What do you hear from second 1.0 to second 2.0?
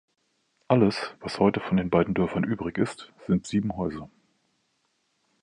was heute von den